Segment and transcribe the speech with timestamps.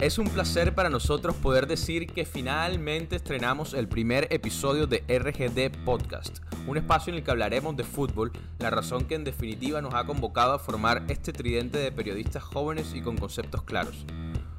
[0.00, 5.84] Es un placer para nosotros poder decir que finalmente estrenamos el primer episodio de RGD
[5.84, 6.38] Podcast,
[6.68, 8.30] un espacio en el que hablaremos de fútbol,
[8.60, 12.94] la razón que en definitiva nos ha convocado a formar este tridente de periodistas jóvenes
[12.94, 14.06] y con conceptos claros.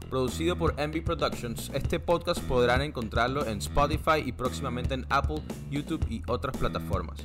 [0.10, 6.06] Producido por Envy Productions, este podcast podrán encontrarlo en Spotify y próximamente en Apple, YouTube
[6.10, 7.18] y otras plataformas.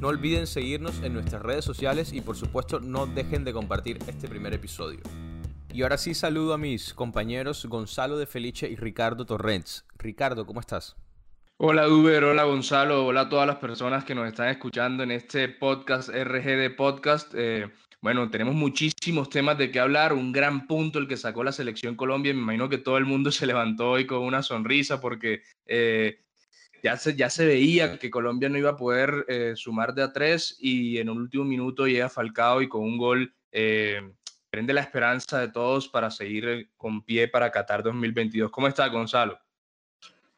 [0.00, 4.28] No olviden seguirnos en nuestras redes sociales y por supuesto no dejen de compartir este
[4.28, 5.00] primer episodio.
[5.74, 9.84] Y ahora sí saludo a mis compañeros Gonzalo de Felice y Ricardo Torrents.
[9.98, 10.94] Ricardo, ¿cómo estás?
[11.56, 15.48] Hola Uber, hola Gonzalo, hola a todas las personas que nos están escuchando en este
[15.48, 17.32] podcast RGD Podcast.
[17.36, 17.68] Eh,
[18.00, 21.96] bueno, tenemos muchísimos temas de qué hablar, un gran punto el que sacó la selección
[21.96, 22.32] Colombia.
[22.32, 26.20] Me imagino que todo el mundo se levantó hoy con una sonrisa porque eh,
[26.84, 30.12] ya, se, ya se veía que Colombia no iba a poder eh, sumar de a
[30.12, 33.34] tres y en un último minuto llega Falcao y con un gol
[34.54, 38.52] prende la esperanza de todos para seguir eh, con pie para Qatar 2022.
[38.52, 39.36] ¿Cómo está, Gonzalo?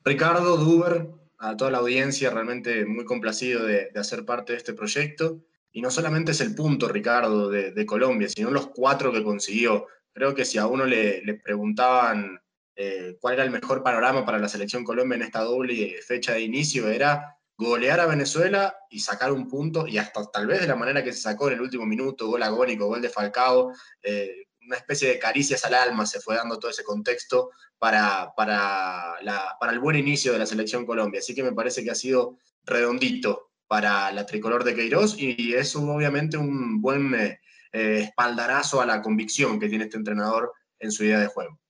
[0.02, 5.44] Ricardo, Duber, a toda la audiencia, realmente muy complacido de, hacer parte de este proyecto.
[5.70, 9.86] Y no solamente es el punto, Ricardo, de, Colombia, sino los cuatro que consiguió.
[10.14, 12.40] Creo que si a uno le, preguntaban
[12.74, 16.40] eh, cuál era el mejor panorama para la selección Colombia en esta doble fecha de
[16.40, 20.76] inicio, era golear a Venezuela y sacar un punto, y hasta tal vez de la
[20.76, 24.76] manera que se sacó en el último minuto, gol agónico, gol de Falcao, eh, una
[24.76, 29.14] especie de caricias al alma se fue dando todo ese contexto para, para,
[29.60, 31.20] para el buen inicio de la selección Colombia.
[31.20, 35.74] Así que me parece que ha sido redondito para la tricolor de Queiroz y es
[35.76, 37.40] obviamente un buen eh,
[37.72, 41.60] eh, espaldarazo a la convicción que tiene este entrenador en su idea de juego.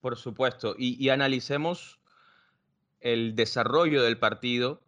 [0.00, 2.00] Por supuesto, y analicemos
[3.00, 4.80] el desarrollo del partido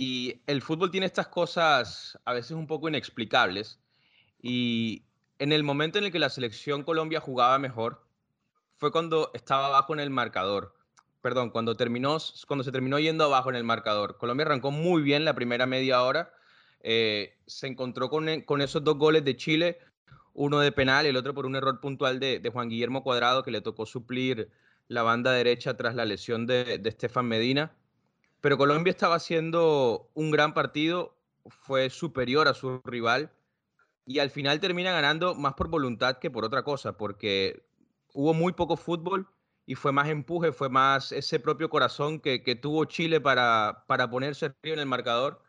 [0.00, 3.80] y el fútbol tiene estas cosas a veces un poco inexplicables.
[4.40, 5.02] Y
[5.40, 8.06] en el momento en el que la selección Colombia jugaba mejor,
[8.76, 10.72] fue cuando estaba abajo en el marcador.
[11.20, 12.16] Perdón, cuando, terminó,
[12.46, 14.16] cuando se terminó yendo abajo en el marcador.
[14.18, 16.32] Colombia arrancó muy bien la primera media hora.
[16.80, 19.78] Eh, se encontró con, e, con, esos dos goles de Chile,
[20.32, 23.62] uno de penal el otro por un error puntual de, Juan Guillermo Cuadrado, que le
[23.62, 24.48] tocó suplir
[24.86, 27.72] la banda derecha tras la lesión de Estefan Medina.
[28.40, 31.14] Pero Colombia estaba haciendo un gran partido,
[31.46, 33.32] fue superior a su rival
[34.06, 37.64] y al final termina ganando más por voluntad que por otra cosa, porque
[38.14, 39.28] hubo muy poco fútbol
[39.66, 44.52] y fue más empuje, fue más ese propio corazón que, tuvo Chile para, para ponerse
[44.62, 45.42] en el marcador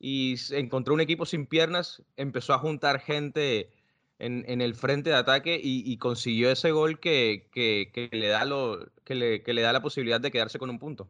[0.00, 3.70] y encontró un equipo sin piernas, empezó a juntar gente
[4.18, 7.50] en, el frente de ataque y, consiguió ese gol que,
[8.12, 11.08] le da lo, que, que le da la posibilidad de quedarse con un punto.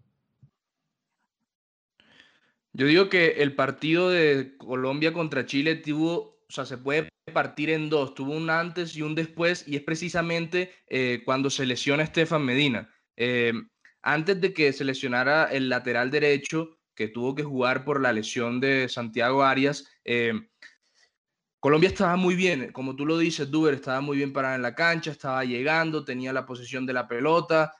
[2.78, 7.70] Yo digo que el partido de Colombia contra Chile tuvo, o sea, se puede partir
[7.70, 12.02] en dos, tuvo un antes y un después, y es precisamente eh, cuando se lesiona
[12.02, 12.94] Estefan Medina.
[13.16, 13.54] Eh,
[14.02, 18.60] antes de que se lesionara el lateral derecho, que tuvo que jugar por la lesión
[18.60, 20.34] de Santiago Arias, eh,
[21.58, 24.74] Colombia estaba muy bien, como tú lo dices, Duber estaba muy bien parado en la
[24.74, 27.72] cancha, estaba llegando, tenía la posición de la pelota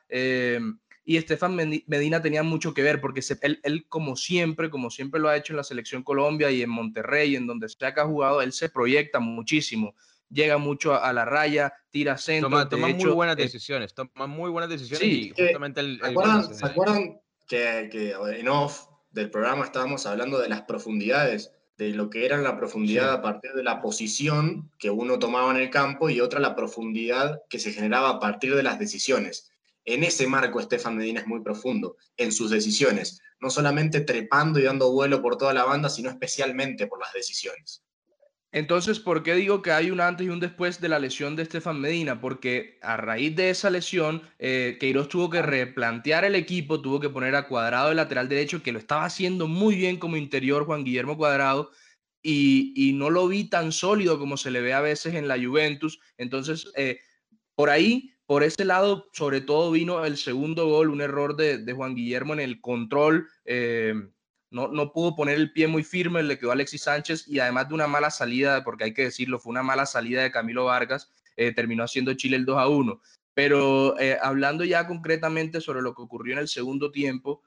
[1.08, 3.20] y Estefan Medina tenía mucho que ver porque
[3.62, 7.36] él, como siempre, como siempre lo ha hecho en la selección Colombia y en Monterrey,
[7.36, 9.94] en donde sea que ha jugado, él se proyecta muchísimo,
[10.28, 12.66] llega mucho a, la raya, tira centro.
[12.68, 16.00] Toma, muy buenas decisiones, toma muy buenas decisiones sí, y justamente el,
[16.52, 21.52] ¿Se acuerdan que, que, en off del programa estábamos hablando de las profundidades?
[21.78, 25.58] de lo que era la profundidad a partir de la posición que uno tomaba en
[25.58, 29.50] el campo y otra la profundidad que se generaba a partir de las decisiones.
[29.86, 34.64] En ese marco, Estefan Medina es muy profundo en sus decisiones, no solamente trepando y
[34.64, 37.84] dando vuelo por toda la banda, sino especialmente por las decisiones.
[38.50, 41.44] Entonces, ¿por qué digo que hay un antes y un después de la lesión de
[41.44, 42.20] Estefan Medina?
[42.20, 47.10] Porque a raíz de esa lesión, eh, Queiroz tuvo que replantear el equipo, tuvo que
[47.10, 50.84] poner a Cuadrado de lateral derecho, que lo estaba haciendo muy bien como interior Juan
[50.84, 51.70] Guillermo Cuadrado,
[52.22, 56.00] y, no lo vi tan sólido como se le ve a veces en la Juventus.
[56.16, 56.98] Entonces, eh,
[57.54, 61.94] por ahí por ese lado, sobre todo vino el segundo gol, un error de, Juan
[61.94, 63.28] Guillermo en el control.
[63.44, 63.94] Eh,
[64.50, 67.74] no, no, pudo poner el pie muy firme, le quedó Alexis Sánchez y además de
[67.74, 71.52] una mala salida, porque hay que decirlo, fue una mala salida de Camilo Vargas, eh,
[71.52, 73.00] terminó haciendo Chile el 2 a 1.
[73.34, 77.42] Pero eh, hablando ya concretamente sobre lo que ocurrió en el segundo tiempo,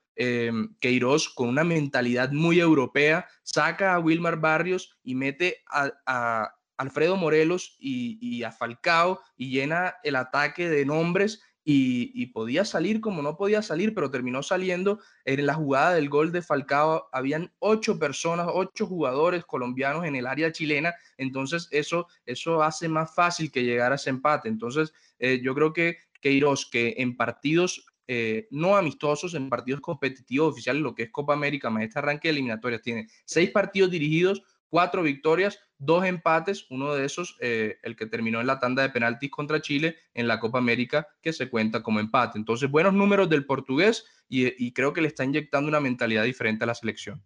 [0.81, 7.76] Queiroz, con una mentalidad muy europea, saca a Wilmar Barrios y mete a Alfredo Morelos
[7.78, 13.62] y, a Falcao y llena el ataque de nombres y, podía salir como no podía
[13.62, 17.10] salir, pero terminó saliendo en la jugada del gol de Falcao.
[17.12, 23.14] Habían ocho personas, ocho jugadores colombianos en el área chilena, entonces eso, eso hace más
[23.14, 24.48] fácil que llegar a ese empate.
[24.48, 30.54] Entonces eh, yo creo que Queiroz que en partidos eh, no amistosos, en partidos competitivos
[30.54, 34.42] oficiales, lo que es Copa América, más este arranque de eliminatorias, tiene seis partidos dirigidos,
[34.69, 38.89] cuatro victorias, dos empates, uno de esos, eh, el que terminó en la tanda de
[38.89, 42.38] penaltis contra Chile en la Copa América, que se cuenta como empate.
[42.38, 46.68] Entonces, buenos números del portugués y creo que le está inyectando una mentalidad diferente a
[46.68, 47.24] la selección.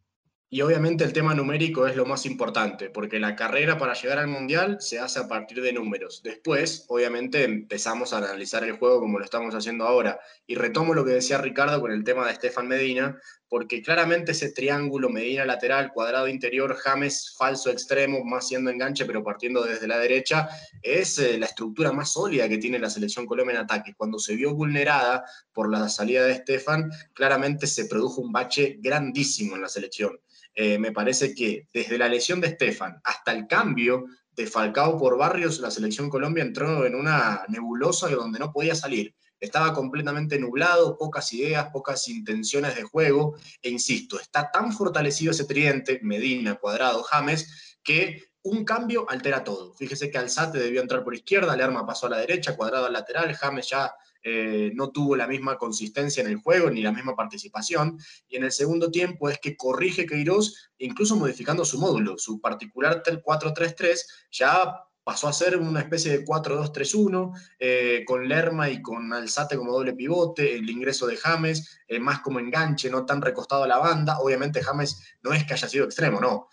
[0.54, 4.28] Y obviamente el tema numérico es lo más importante, porque la carrera para llegar al
[4.28, 6.22] Mundial se hace a partir de números.
[6.22, 10.20] Después, obviamente, empezamos a analizar el juego como lo estamos haciendo ahora.
[10.46, 13.20] Y retomo lo que decía Ricardo con el tema de Estefan Medina,
[13.54, 19.24] porque claramente ese triángulo Medina lateral, cuadrado interior, James falso extremo, más siendo enganche, pero
[19.24, 20.50] partiendo desde la derecha,
[20.82, 23.94] es eh, la estructura más sólida que tiene la selección Colombia en ataque.
[23.96, 29.56] Cuando se vio vulnerada por la salida de Estefan, claramente se produjo un bache grandísimo
[29.56, 30.20] en la selección.
[30.56, 34.06] Eh, me parece que desde la lesión de Estefan hasta el cambio
[34.36, 39.14] de Falcao por Barrios, la selección Colombia entró en una nebulosa donde no podía salir.
[39.44, 43.36] Estaba completamente nublado, pocas ideas, pocas intenciones de juego.
[43.62, 49.74] E insisto, está tan fortalecido ese tridente, Medina, Cuadrado, James, que un cambio altera todo.
[49.74, 53.36] Fíjese que Alzate debió entrar por izquierda, Lerma pasó a la derecha, Cuadrado al lateral,
[53.36, 53.94] James ya
[54.24, 58.00] eh, no tuvo la misma consistencia en el juego ni la misma participación.
[58.30, 63.04] Y en el segundo tiempo es que corrige Queiroz, incluso modificando su módulo, su particular
[63.04, 64.00] 4-3-3,
[64.32, 64.74] ya
[65.04, 69.94] pasó a ser una especie de 4-2-3-1, eh, con Lerma y con Alzate como doble
[69.94, 74.20] pivote, el ingreso de James, eh, más como enganche, no tan recostado a la banda.
[74.20, 76.48] Obviamente James no es que haya sido extremo, no.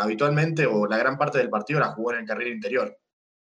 [0.00, 2.96] habitualmente o la gran parte del partido la jugó en el carril interior.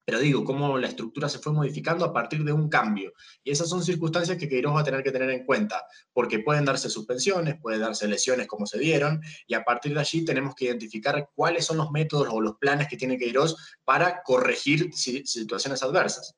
[0.07, 3.13] Pero digo, cómo la estructura se fue modificando a partir de un cambio.
[3.43, 6.65] Y esas son circunstancias que Queiroz va a tener que tener en cuenta, porque pueden
[6.65, 10.67] darse suspensiones, pueden darse lesiones como se dieron, y a partir de allí tenemos que
[10.67, 16.37] identificar cuáles son los métodos o los planes que tiene Queiroz para corregir situaciones adversas.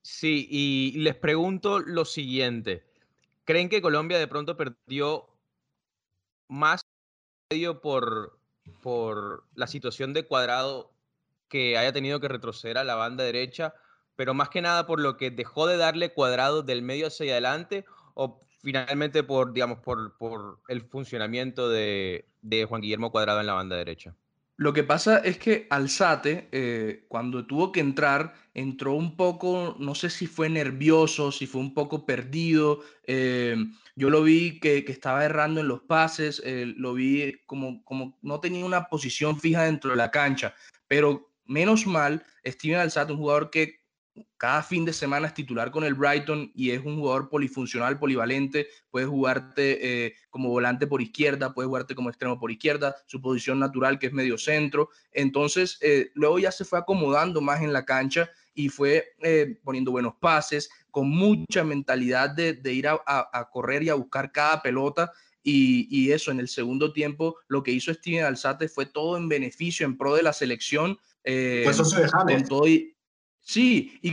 [0.00, 2.84] Sí, y les pregunto lo siguiente.
[3.44, 5.26] ¿Creen que Colombia de pronto perdió
[6.48, 6.82] más
[7.82, 8.38] por,
[8.80, 10.93] por la situación de cuadrado
[11.48, 13.74] que haya tenido que retroceder a la banda derecha,
[14.16, 17.84] pero más que nada por lo que dejó de darle cuadrado del medio hacia adelante
[18.14, 23.52] o finalmente por, digamos, por, por el funcionamiento de, de, Juan Guillermo Cuadrado en la
[23.52, 24.16] banda derecha.
[24.56, 29.96] Lo que pasa es que Alzate, eh, cuando tuvo que entrar, entró un poco, no
[29.96, 32.80] sé si fue nervioso, si fue un poco perdido.
[33.04, 33.56] Eh,
[33.96, 38.16] yo lo vi que, que, estaba errando en los pases, eh, lo vi como, como
[38.22, 40.54] no tenía una posición fija dentro de la cancha,
[40.86, 43.84] pero menos mal, Steven Alzate, un jugador que
[44.36, 48.68] cada fin de semana es titular con el Brighton y es un jugador polifuncional, polivalente,
[48.90, 53.58] puede jugarte eh, como volante por izquierda, puede jugarte como extremo por izquierda, su posición
[53.58, 54.90] natural que es medio centro.
[55.12, 59.90] Entonces, eh, luego ya se fue acomodando más en la cancha y fue eh, poniendo
[59.90, 65.10] buenos pases, con mucha mentalidad de, ir a, correr y a buscar cada pelota.
[65.42, 69.84] Y, eso en el segundo tiempo, lo que hizo Steven Alzate fue todo en beneficio,
[69.84, 72.48] en pro de la selección pues socio de James.
[73.40, 74.12] sí, y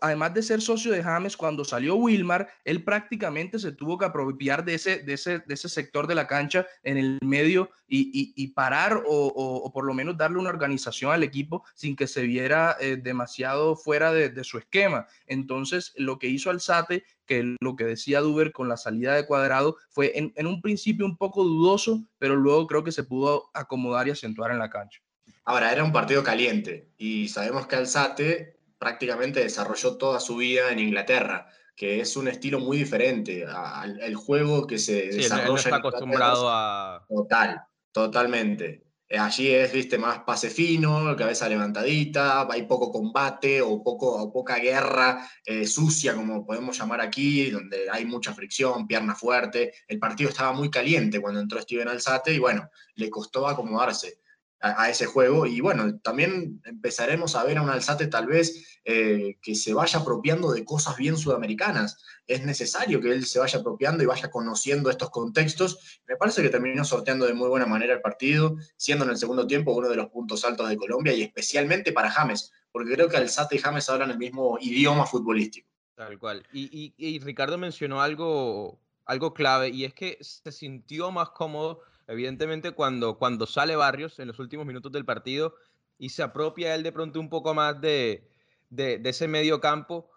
[0.00, 4.64] además de ser socio de James, cuando salió Wilmar, él prácticamente se tuvo que apropiar
[4.64, 9.02] de ese, de ese, de ese sector de la cancha en el medio y, parar
[9.06, 13.76] o, por lo menos darle una organización al equipo sin que se viera eh, demasiado
[13.76, 15.06] fuera de, su esquema.
[15.26, 19.76] Entonces, lo que hizo Alzate, que lo que decía Duber con la salida de cuadrado,
[19.90, 24.06] fue en, en un principio un poco dudoso, pero luego creo que se pudo acomodar
[24.08, 25.03] y acentuar en la cancha.
[25.44, 30.78] Ahora, era un partido caliente y sabemos que Alzate prácticamente desarrolló toda su vida en
[30.78, 35.48] Inglaterra, que es un estilo muy diferente al juego que se desarrolla.
[35.48, 37.04] no está acostumbrado a.
[37.08, 38.84] Total, totalmente.
[39.06, 44.32] Eh, allí es, viste, más pase fino, cabeza levantadita, hay poco combate o, poco, o
[44.32, 49.74] poca guerra eh, sucia, como podemos llamar aquí, donde hay mucha fricción, pierna fuerte.
[49.86, 54.23] El partido estaba muy caliente cuando entró Steven Alzate y bueno, le costó acomodarse
[54.64, 55.44] a, ese juego.
[55.46, 59.98] Y bueno, también empezaremos a ver a un Alzate tal vez eh, que se vaya
[59.98, 62.02] apropiando de cosas bien sudamericanas.
[62.26, 66.00] Es necesario que él se vaya apropiando y vaya conociendo estos contextos.
[66.08, 69.46] Me parece que terminó sorteando de muy buena manera el partido, siendo en el segundo
[69.46, 73.18] tiempo uno de los puntos altos de Colombia y especialmente para James, porque creo que
[73.18, 75.68] Alzate y James hablan el mismo idioma futbolístico.
[75.94, 76.42] Tal cual.
[76.52, 82.72] Y, y Ricardo mencionó algo, algo clave y es que se sintió más cómodo Evidentemente,
[82.72, 85.54] cuando, cuando sale Barrios en los últimos minutos del partido
[85.98, 88.28] y se apropia él de pronto un poco más de,
[88.70, 90.10] de, ese medio campo,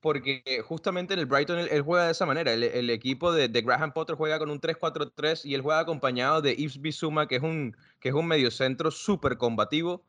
[0.00, 2.52] porque justamente en el Brighton él, juega de esa manera.
[2.52, 6.54] El, equipo de, de, Graham Potter juega con un 3-4-3 y él juega acompañado de
[6.54, 10.04] Yves Bissouma, que es un, que es un mediocentro súper combativo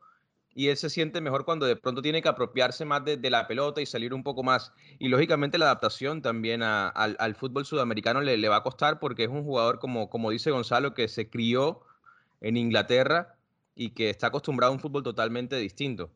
[0.58, 3.80] y él se siente mejor cuando de pronto tiene que apropiarse más de, la pelota
[3.80, 4.72] y salir un poco más.
[4.98, 9.28] Y lógicamente la adaptación también al, fútbol sudamericano le, le, va a costar porque es
[9.28, 11.82] un jugador, como, como dice Gonzalo, que se crió
[12.40, 13.36] en Inglaterra
[13.76, 16.10] y que está acostumbrado a un fútbol totalmente distinto.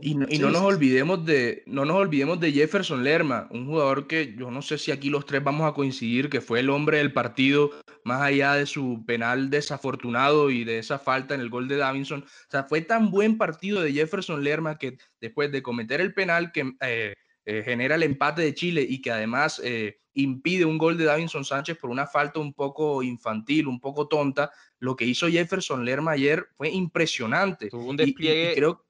[0.00, 4.50] Y, no, nos olvidemos de, no nos olvidemos de Jefferson Lerma, un jugador que yo
[4.50, 7.70] no sé si aquí los tres vamos a coincidir, que fue el hombre del partido,
[8.04, 12.24] más allá de su penal desafortunado y de esa falta en el gol de Davinson.
[12.24, 16.50] O sea, fue tan buen partido de Jefferson Lerma que después de cometer el penal
[16.50, 20.98] que eh, eh, genera el empate de Chile y que además eh, impide un gol
[20.98, 25.28] de Davinson Sánchez por una falta un poco infantil, un poco tonta, lo que hizo
[25.28, 27.68] Jefferson Lerma ayer fue impresionante.
[27.68, 28.54] Tuvo un despliegue.
[28.56, 28.87] creo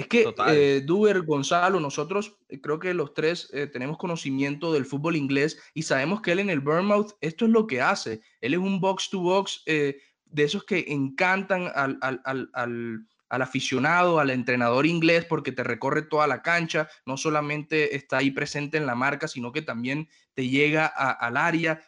[0.00, 4.86] es que eh, Duber, Gonzalo, nosotros eh, creo que los tres eh, tenemos conocimiento del
[4.86, 8.22] fútbol inglés y sabemos que él en el Bournemouth esto es lo que hace.
[8.40, 15.24] Él es un box to box de esos que encantan al, aficionado, al entrenador inglés,
[15.24, 19.52] porque te recorre toda la cancha, no solamente está ahí presente en la marca, sino
[19.52, 21.82] que también te llega al área.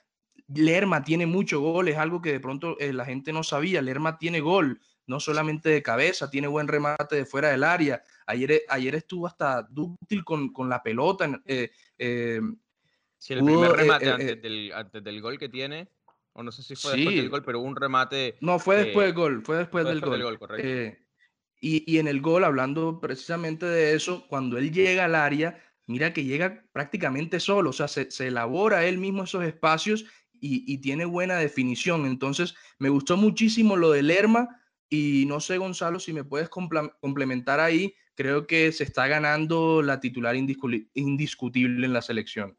[0.49, 3.81] Lerma tiene mucho gol, es algo que de pronto la gente no sabía.
[3.81, 8.03] Lerma tiene gol no solamente de cabeza, tiene buen remate de fuera del área.
[8.27, 11.43] Ayer, e, ayer estuvo hasta dúctil con, con la pelota.
[11.45, 12.41] Eh, eh,
[13.29, 15.89] el primer eh, remate eh, antes, del, antes, del, gol que tiene,
[16.33, 18.37] o no sé si fue después del gol, pero un remate.
[18.41, 20.39] No, fue después del gol, fue después, del, gol.
[21.61, 26.13] y, y en el gol, hablando precisamente de eso, cuando él llega al área, mira
[26.13, 30.79] que llega prácticamente solo, o sea, se, se elabora él mismo esos espacios y, y,
[30.79, 32.07] tiene buena definición.
[32.07, 34.62] Entonces, me gustó muchísimo lo de Lerma
[34.93, 40.01] y no sé, Gonzalo, si me puedes complementar ahí, creo que se está ganando la
[40.01, 42.59] titular indiscutible en la selección.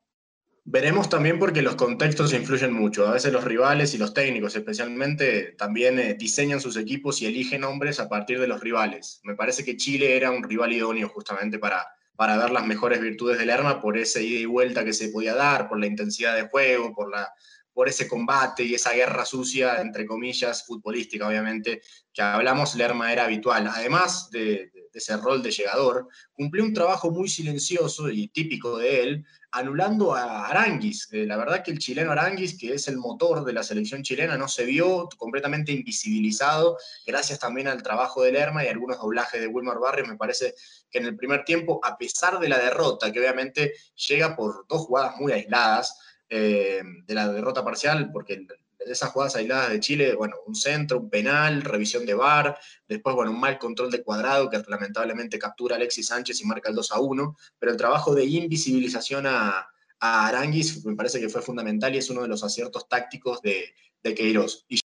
[0.65, 3.07] Veremos también porque los contextos influyen mucho.
[3.07, 7.63] A veces los rivales y los técnicos especialmente también eh, diseñan sus equipos y eligen
[7.65, 9.19] hombres a partir de los rivales.
[9.23, 11.85] Me parece que Chile era un rival idóneo justamente para,
[12.15, 15.35] para ver las mejores virtudes del arma por ese ida y vuelta que se podía
[15.35, 17.31] dar, por la intensidad de juego, por la
[17.73, 21.81] por ese combate y esa guerra sucia, entre comillas, futbolística, obviamente,
[22.13, 23.67] que hablamos, Lerma era habitual.
[23.67, 29.25] Además de, ese rol de llegador, cumplió un trabajo muy silencioso y típico de él,
[29.51, 31.09] anulando a Aranguis.
[31.11, 34.37] Eh, la verdad que el chileno Aranguis, que es el motor de la selección chilena,
[34.37, 36.77] no se vio completamente invisibilizado,
[37.07, 40.07] gracias también al trabajo de Lerma y algunos doblajes de Wilmar Barrios.
[40.07, 40.53] Me parece
[40.91, 43.73] que en el primer tiempo, a pesar de la derrota, que obviamente
[44.07, 45.97] llega por dos jugadas muy aisladas,
[46.35, 50.99] eh, de la derrota parcial, porque de esas jugadas aisladas de Chile, bueno, un centro,
[50.99, 55.75] un penal, revisión de VAR, después, bueno, un mal control de cuadrado que lamentablemente captura
[55.75, 59.67] Alexis Sánchez y marca el 2 a 1, pero el trabajo de invisibilización a,
[59.99, 63.75] a Aranguis me parece que fue fundamental y es uno de los aciertos tácticos de,
[64.01, 64.65] de Queiroz.
[64.67, 64.79] Y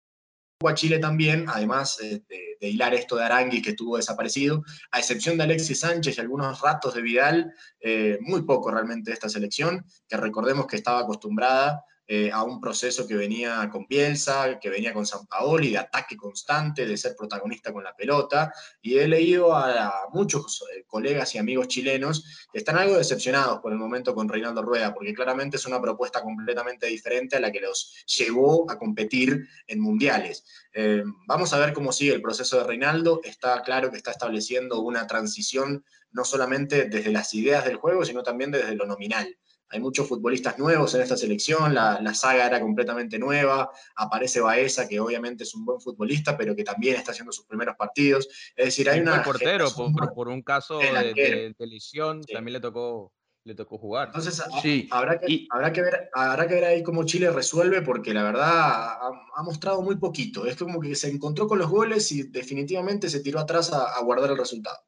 [0.69, 2.23] a Chile también, además eh,
[2.61, 6.61] de, hilar esto de Arangui que estuvo desaparecido, a excepción de Alexis Sánchez y algunos
[6.61, 11.85] ratos de Vidal, eh, muy poco realmente de esta selección, que recordemos que estaba acostumbrada
[12.07, 16.19] eh, a un proceso que venía con Bielsa, que venía con San Paoli, de ataque
[16.19, 18.53] constante, de ser protagonista con la pelota.
[18.83, 23.73] Y he leído a, muchos eh, colegas y amigos chilenos que están algo decepcionados por
[23.73, 27.61] el momento con Reinaldo Rueda, porque claramente es una propuesta completamente diferente a la que
[27.61, 30.45] los llevó a competir en mundiales.
[30.75, 33.23] Eh, vamos a ver cómo sigue el proceso de Reinaldo.
[33.25, 35.83] Está claro que está estableciendo una transición
[36.13, 39.39] no solamente desde las ideas del juego, sino también desde lo nominal
[39.71, 45.01] hay muchos futbolistas nuevos en esta selección, la, saga era completamente nueva, aparece Baeza, que
[45.01, 48.29] obviamente es un buen futbolista, pero que también está haciendo sus primeros partidos.
[48.55, 49.23] Es decir, hay una...
[49.23, 49.69] portero,
[50.15, 53.13] por, un caso de, lesión, también le tocó,
[53.45, 54.09] le tocó jugar.
[54.09, 54.87] Entonces, sí.
[54.91, 58.51] habrá, que, habrá, que ver, habrá que ver ahí cómo Chile resuelve, porque la verdad
[58.51, 60.47] ha, ha, mostrado muy poquito.
[60.47, 64.31] Es como que se encontró con los goles y definitivamente se tiró atrás a guardar
[64.31, 64.79] el resultado.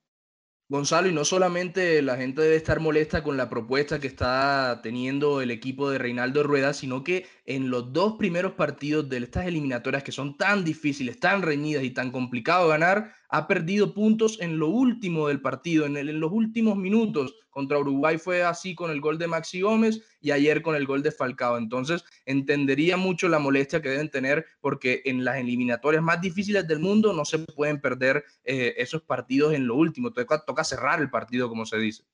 [0.69, 5.41] Gonzalo, y no solamente la gente debe estar molesta con la propuesta que está teniendo
[5.41, 10.03] el equipo de Reinaldo Rueda, sino que en los dos primeros partidos de estas eliminatorias
[10.03, 14.69] que son tan difíciles, tan reñidas y tan complicado ganar, ha perdido puntos en lo
[14.69, 17.35] último del partido, en, en los últimos minutos.
[17.51, 21.03] Contra Uruguay fue así con el gol de Maxi Gómez y ayer con el gol
[21.03, 21.57] de Falcao.
[21.57, 26.81] Entonces, entendería mucho la molestia que deben tener porque en las eliminatorias más difíciles del
[26.81, 30.13] mundo no se pueden perder eh, esos partidos en lo último.
[30.13, 32.05] Toca, toca cerrar el partido, como se dice.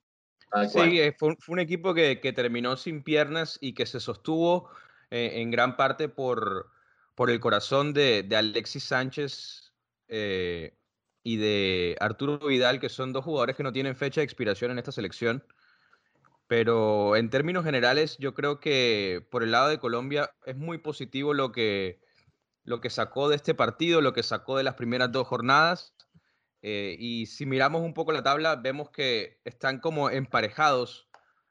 [0.68, 4.68] Sí, eh, fue, un equipo que, terminó sin piernas y que se sostuvo
[5.10, 6.70] eh, en gran parte por,
[7.14, 9.72] por el corazón de, Alexis Sánchez
[11.22, 14.78] y de Arturo Vidal, que son dos jugadores que no tienen fecha de expiración en
[14.78, 15.44] esta selección.
[16.46, 21.32] Pero en términos generales, yo creo que por el lado de Colombia es muy positivo
[21.32, 22.00] lo que,
[22.64, 25.94] lo que sacó de este partido, lo que sacó de las primeras dos jornadas.
[26.60, 31.08] Eh, y si miramos un poco la tabla, vemos que están como emparejados.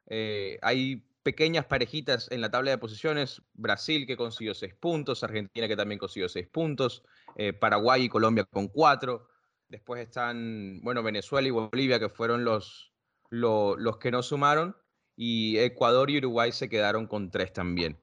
[0.07, 3.41] Eh, hay pequeñas parejitas en la tabla de posiciones.
[3.53, 7.03] Brasil que consiguió seis puntos, Argentina que también consiguió seis puntos,
[7.35, 9.30] eh, Paraguay y Colombia con cuatro.
[9.71, 12.91] Después están, bueno, Venezuela y Bolivia que fueron los,
[13.29, 14.75] los que no sumaron.
[15.15, 17.97] Y Ecuador y Uruguay se quedaron con tres también.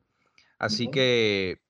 [0.58, 1.60] Así que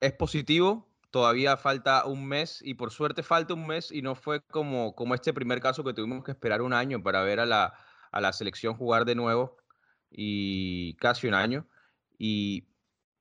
[0.00, 4.42] es positivo, todavía falta un mes y por suerte falta un mes y no fue
[4.42, 7.72] como, como este primer caso que tuvimos que esperar un año para ver a la,
[8.12, 9.56] a la selección jugar de nuevo
[10.10, 11.66] y casi un año.
[12.18, 12.68] Y,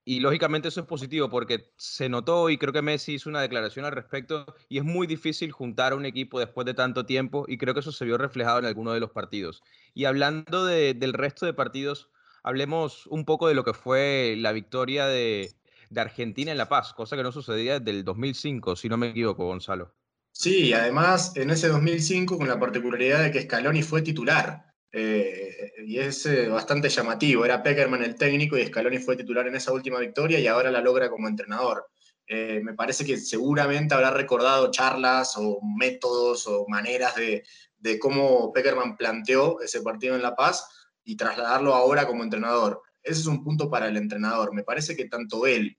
[0.09, 3.85] y, lógicamente eso es positivo porque se notó y creo que Messi hizo una declaración
[3.85, 7.57] al respecto y es muy difícil juntar a un equipo después de tanto tiempo y
[7.57, 9.61] creo que eso se vio reflejado en alguno de los partidos.
[9.93, 12.09] Y hablando de, del resto de partidos,
[12.43, 15.51] hablemos un poco de lo que fue la victoria de,
[15.89, 19.09] de Argentina en La Paz, cosa que no sucedía desde el 2005, si no me
[19.09, 19.93] equivoco, Gonzalo.
[20.31, 24.66] Sí, además en ese 2005 con la particularidad de que Scaloni fue titular.
[24.91, 27.45] Eh, y es eh, bastante llamativo.
[27.45, 30.81] Era Peckerman el técnico y Scaloni fue titular en esa última victoria y ahora la
[30.81, 31.87] logra como entrenador.
[32.25, 37.43] Eh, me parece que seguramente habrá recordado charlas o métodos o maneras de,
[37.77, 40.67] de cómo Peckerman planteó ese partido en La Paz
[41.03, 42.81] y trasladarlo ahora como entrenador.
[43.01, 44.53] Ese es un punto para el entrenador.
[44.53, 45.77] Me parece que tanto él,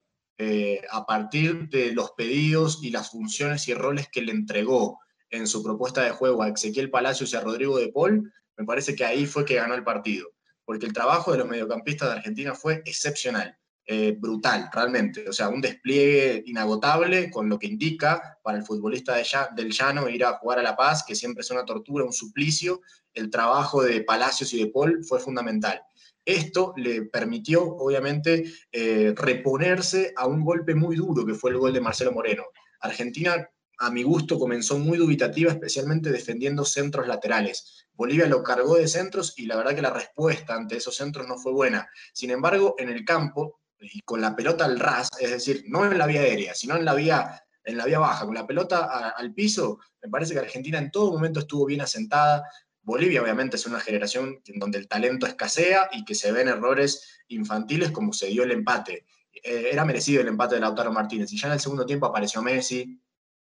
[0.91, 5.63] a partir de los pedidos y las funciones y roles que le entregó en su
[5.63, 9.25] propuesta de juego a Ezequiel Palacios y a Rodrigo de Paul, me parece que ahí
[9.25, 10.29] fue que ganó el partido.
[10.65, 13.57] Porque el trabajo de los mediocampistas de Argentina fue excepcional.
[13.91, 15.27] Eh, brutal, realmente.
[15.27, 19.25] O sea, un despliegue inagotable con lo que indica para el futbolista de
[19.57, 22.83] del llano ir a jugar a La Paz, que siempre es una tortura, un suplicio.
[23.15, 25.81] El trabajo de Palacios y de Paul fue fundamental.
[26.23, 31.73] Esto le permitió, obviamente, eh, reponerse a un golpe muy duro que fue el gol
[31.73, 32.45] de Marcelo Moreno.
[32.81, 37.87] Argentina, a mi gusto, comenzó muy dubitativa, especialmente defendiendo centros laterales.
[37.95, 41.39] Bolivia lo cargó de centros y la verdad que la respuesta ante esos centros no
[41.39, 41.89] fue buena.
[42.13, 45.97] Sin embargo, en el campo, y con la pelota al ras, es decir, no en
[45.97, 49.33] la vía aérea, sino en la vía, en la vía baja, con la pelota al
[49.33, 52.45] piso, me parece que Argentina en todo momento estuvo bien asentada,
[52.83, 57.21] Bolivia obviamente es una generación en donde el talento escasea y que se ven errores
[57.29, 59.05] infantiles como se dio el empate.
[59.31, 62.41] Eh, era merecido el empate de Lautaro Martínez y ya en el segundo tiempo apareció
[62.41, 62.99] Messi,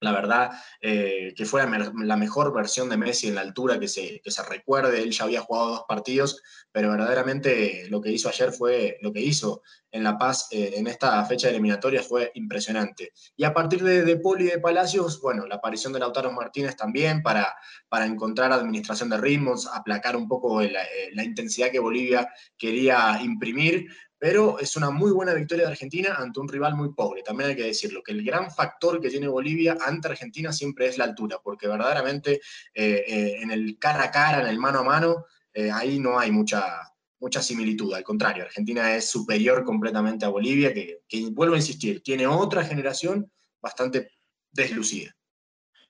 [0.01, 4.19] la verdad, eh, que fue la, mejor versión de Messi en la altura que se,
[4.21, 5.01] que se recuerde.
[5.01, 9.21] Él ya había jugado dos partidos, pero verdaderamente lo que hizo ayer fue, lo que
[9.21, 9.61] hizo
[9.91, 13.13] en La Paz eh, en esta fecha eliminatoria fue impresionante.
[13.35, 16.75] Y a partir de, de Poli y de Palacios, bueno, la aparición de Lautaro Martínez
[16.75, 17.55] también para,
[17.87, 23.19] para encontrar administración de ritmos, aplacar un poco la, eh, la intensidad que Bolivia quería
[23.21, 23.85] imprimir,
[24.21, 27.55] pero es una muy buena victoria de Argentina ante un rival muy pobre, también hay
[27.55, 31.39] que decirlo, que el gran factor que tiene Bolivia ante Argentina siempre es la altura,
[31.43, 32.33] porque verdaderamente
[32.71, 36.19] eh, eh, en el cara a cara, en el mano a mano, eh, ahí no
[36.19, 41.55] hay mucha, mucha similitud, al contrario, Argentina es superior completamente a Bolivia, que, que vuelvo
[41.55, 44.11] a insistir, tiene otra generación bastante
[44.51, 45.15] deslucida.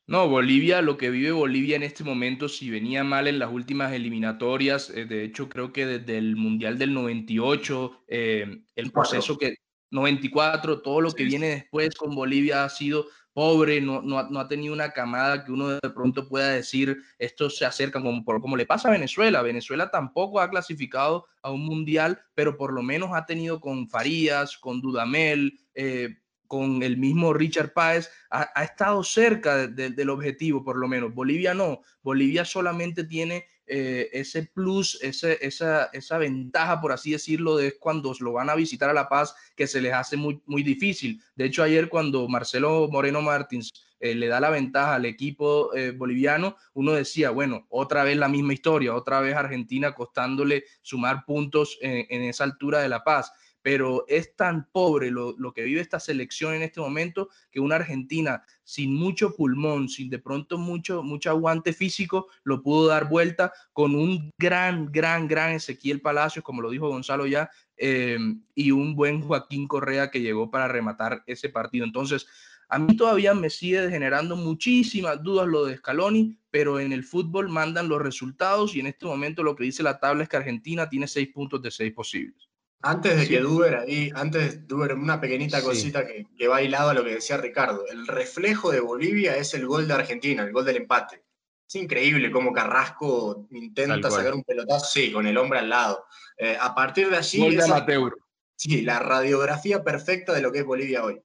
[0.08, 3.94] No, Bolivia, lo que vive Bolivia en este momento, si venía mal en las últimas
[3.94, 9.56] eliminatorias, eh, de hecho creo que desde el Mundial del 98, eh, el proceso que
[9.92, 14.74] 94, todo lo que viene después con Bolivia ha sido pobre, no, no, ha tenido
[14.74, 18.90] una camada que uno de pronto pueda decir, esto se acerca como, como le pasa
[18.90, 19.42] a Venezuela.
[19.42, 24.58] Venezuela tampoco ha clasificado a un mundial, pero por lo menos ha tenido con Farías,
[24.58, 26.18] con Dudamel, eh,
[26.52, 31.14] con el mismo Richard Páez, ha, estado cerca del objetivo, por lo menos.
[31.14, 31.80] Bolivia no.
[32.04, 38.50] Bolivia solamente tiene eh, ese plus, esa, ventaja, por así decirlo, de cuando lo van
[38.50, 41.24] a visitar a La Paz, que se les hace muy, difícil.
[41.38, 45.92] De hecho, ayer cuando Marcelo Moreno Martins eh, le da la ventaja al equipo eh,
[45.92, 51.78] boliviano, uno decía, bueno, otra vez la misma historia, otra vez Argentina costándole sumar puntos
[51.82, 56.54] en esa altura de La Paz pero es tan pobre lo, que vive esta selección
[56.54, 61.74] en este momento que una Argentina sin mucho pulmón, sin de pronto mucho, mucho aguante
[61.74, 66.90] físico, lo pudo dar vuelta con un gran, gran, gran Ezequiel Palacios, como lo dijo
[66.90, 68.18] Gonzalo ya, eh,
[68.56, 71.86] y un buen Joaquín Correa que llegó para rematar ese partido.
[71.86, 72.28] Entonces,
[72.72, 77.50] a mí todavía me sigue generando muchísimas dudas lo de Scaloni, pero en el fútbol
[77.50, 80.88] mandan los resultados y en este momento lo que dice la tabla es que Argentina
[80.88, 82.51] tiene seis puntos de seis posibles.
[82.84, 86.94] Antes de que Duber ahí, antes Duber, una pequeñita cosita que, que, va hilado a
[86.94, 87.86] lo que decía Ricardo.
[87.88, 91.24] El reflejo de Bolivia es el gol de Argentina, el gol del empate.
[91.68, 96.06] Es increíble cómo Carrasco intenta sacar un pelotazo, sí, con el hombre al lado.
[96.38, 97.40] Eh, a partir de allí.
[97.40, 98.12] Gol de
[98.58, 101.22] Sí, la radiografía perfecta de lo que es Bolivia hoy.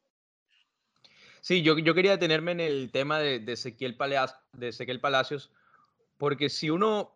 [1.43, 3.97] Sí, yo, yo quería detenerme en el tema de, de, Ezequiel
[4.53, 5.51] de Ezequiel Palacios,
[6.17, 7.16] porque si uno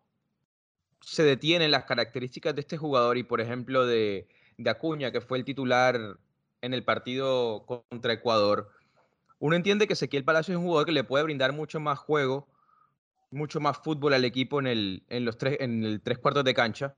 [1.01, 5.21] se detiene en las características de este jugador y, por ejemplo, de, de Acuña, que
[5.21, 6.17] fue el titular
[6.61, 8.69] en el partido contra Ecuador,
[9.39, 12.47] uno entiende que Ezequiel Palacios es un jugador que le puede brindar mucho más juego,
[13.31, 16.53] mucho más fútbol al equipo en el, en los tres, en el tres cuartos de
[16.53, 16.95] cancha.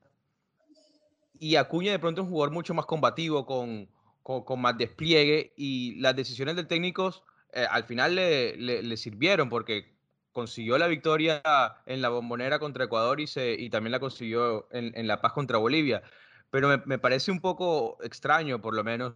[1.40, 3.88] Y Acuña de pronto es un jugador mucho más combativo, con,
[4.24, 7.14] con, más despliegue y las decisiones del técnico
[7.54, 9.93] eh, al final le, le, sirvieron porque
[10.34, 11.42] consiguió la victoria
[11.86, 15.34] en la bombonera contra Ecuador y, se, y también la consiguió en, en La Paz
[15.34, 16.04] contra Bolivia.
[16.50, 19.16] Pero me, me, parece un poco extraño, por lo menos,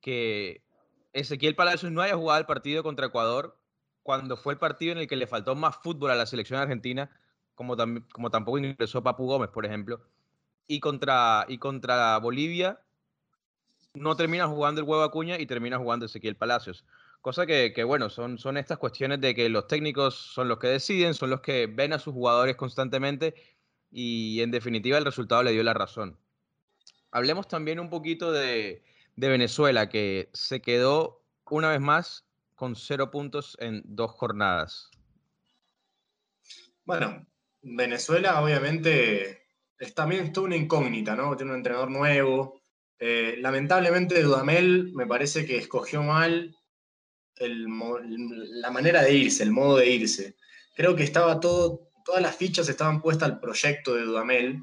[0.00, 0.64] que
[1.12, 3.58] Ezequiel Palacios no haya jugado el partido contra Ecuador
[4.02, 7.10] cuando fue el partido en el que le faltó más fútbol a la selección argentina,
[7.54, 7.76] como,
[8.12, 10.02] como tampoco ingresó Papu Gómez, por ejemplo.
[10.66, 12.80] Y contra, y contra Bolivia
[13.94, 16.84] no termina jugando el huevo Acuña y termina jugando Ezequiel Palacios.
[17.24, 21.14] Cosa que, bueno, son, son estas cuestiones de que los técnicos son los que deciden,
[21.14, 23.34] son los que ven a sus jugadores constantemente
[23.90, 26.18] y en definitiva el resultado le dio la razón.
[27.12, 28.82] Hablemos también un poquito de,
[29.16, 34.90] de Venezuela, que se quedó una vez más con cero puntos en dos jornadas.
[36.84, 37.26] Bueno,
[37.62, 39.46] Venezuela obviamente
[39.78, 41.34] es también toda una incógnita, ¿no?
[41.38, 42.60] Tiene un entrenador nuevo.
[42.98, 46.54] Eh, lamentablemente Dudamel me parece que escogió mal
[47.38, 50.36] la manera de irse, el modo de irse.
[50.74, 54.62] Creo que estaba todo, todas las fichas estaban puestas al proyecto de Dudamel.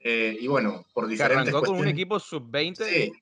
[0.00, 3.12] Eh, y bueno, por diferentes arrancó con un equipo sub-20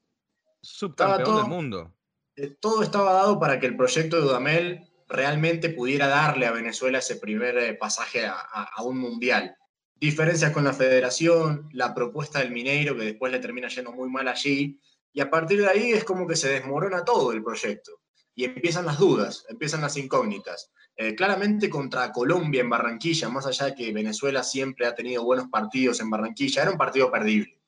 [0.62, 1.94] subcampeón del mundo.
[2.36, 6.98] Eh, todo estaba dado para que el proyecto de Dudamel realmente pudiera darle a Venezuela
[6.98, 9.56] ese primer eh, pasaje a, un mundial.
[9.96, 14.28] Diferencias con la federación, la propuesta del Mineiro, que después le termina yendo muy mal
[14.28, 14.80] allí,
[15.12, 17.99] y a partir de ahí es como que se desmorona todo el proyecto.
[18.34, 20.70] Y empiezan las dudas, empiezan las incógnitas.
[20.96, 25.48] Eh, claramente contra Colombia en Barranquilla, más allá de que Venezuela siempre ha tenido buenos
[25.48, 27.60] partidos en Barranquilla, era un partido perdible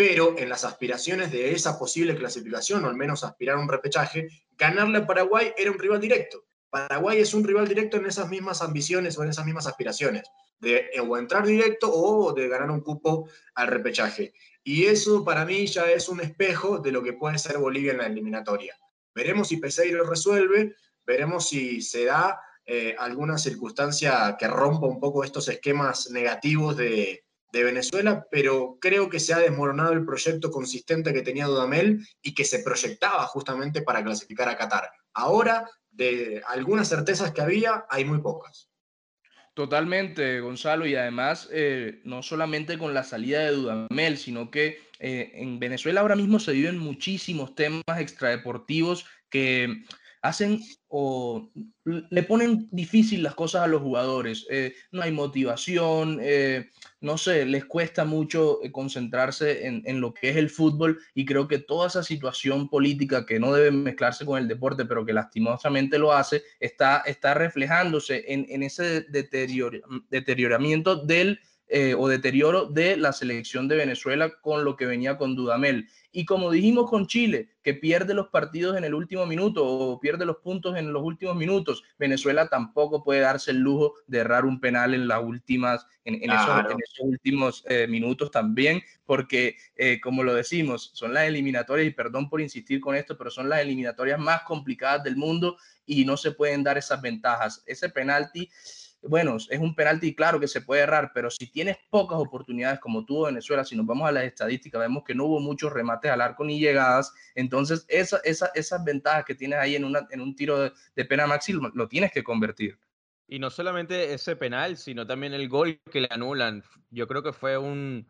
[0.00, 4.28] pero en las aspiraciones de esa posible clasificación, o al menos aspirar a un repechaje,
[4.56, 6.46] ganarle a Paraguay era un rival directo.
[6.70, 10.22] Paraguay es un rival directo en esas mismas ambiciones o en esas mismas aspiraciones,
[10.58, 14.32] de o entrar directo o de ganar un cupo al repechaje.
[14.64, 17.98] Y eso para mí ya es un espejo de lo que puede ser Bolivia en
[17.98, 18.74] la eliminatoria.
[19.14, 22.40] Veremos si Peseiro resuelve, veremos si se da
[22.72, 29.18] eh, alguna circunstancia que rompa un poco estos esquemas negativos de, Venezuela, pero creo que
[29.18, 34.04] se ha desmoronado el proyecto consistente que tenía Dudamel y que se proyectaba justamente para
[34.04, 34.88] clasificar a Qatar.
[35.14, 38.70] Ahora, de algunas certezas que había, hay muy pocas.
[39.54, 45.32] Totalmente, Gonzalo, y además eh, no solamente con la salida de Dudamel, sino que eh,
[45.34, 49.84] en Venezuela ahora mismo se viven muchísimos temas extradeportivos que
[50.22, 51.50] hacen o
[51.84, 54.46] le ponen difícil las cosas a los jugadores.
[54.50, 56.68] Eh, no hay motivación, eh,
[57.00, 61.48] no sé, les cuesta mucho eh, concentrarse en, lo que es el fútbol y creo
[61.48, 65.98] que toda esa situación política que no debe mezclarse con el deporte, pero que lastimosamente
[65.98, 69.06] lo hace, está, está reflejándose en, en ese
[70.10, 71.40] deterioramiento del
[71.72, 75.88] eh, o deterioro de la selección de Venezuela con lo que venía con Dudamel.
[76.10, 80.26] Y como dijimos con Chile, que pierde los partidos en el último minuto o pierde
[80.26, 84.58] los puntos en los últimos minutos, Venezuela tampoco puede darse el lujo de errar un
[84.58, 86.48] penal en las últimas, en, esos,
[87.02, 92.40] últimos eh, minutos también, porque eh, como lo decimos, son las eliminatorias, y perdón por
[92.40, 95.56] insistir con esto, pero son las eliminatorias más complicadas del mundo
[95.86, 97.62] y no se pueden dar esas ventajas.
[97.66, 98.50] Ese penalti
[99.02, 103.04] bueno, es un penalti, claro que se puede errar, pero si tienes pocas oportunidades como
[103.04, 106.20] tuvo Venezuela, si nos vamos a las estadísticas, vemos que no hubo muchos remates al
[106.20, 110.36] arco ni llegadas, entonces esa, esa, esas ventajas que tienes ahí en, una, en un
[110.36, 110.58] tiro
[110.94, 112.78] de, pena máxima lo tienes que convertir.
[113.26, 116.62] Y no solamente ese penal, sino también el gol que le anulan.
[116.90, 118.06] Yo creo que fue un,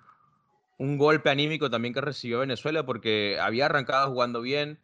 [0.78, 4.78] un golpe anímico también que recibió Venezuela porque había arrancado jugando bien,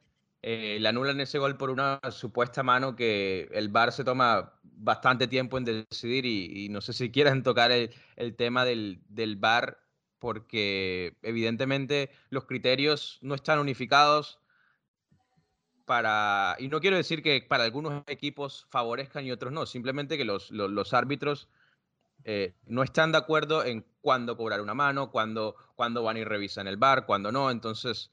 [0.48, 5.26] eh, le anulan ese gol por una supuesta mano que el VAR se toma bastante
[5.26, 9.80] tiempo en decidir y, no sé si quieran tocar el, tema del, del VAR
[10.20, 14.38] porque evidentemente los criterios no están unificados
[15.84, 20.24] para, y no quiero decir que para algunos equipos favorezcan y otros no, simplemente que
[20.24, 21.48] los, los, árbitros
[22.22, 26.68] eh, no están de acuerdo en cuándo cobrar una mano, cuándo, cuándo van y revisan
[26.68, 28.12] el VAR, cuándo no, entonces